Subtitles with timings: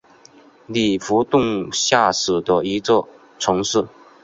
[0.65, 3.07] 里弗顿下属的一座
[3.37, 3.85] 城市。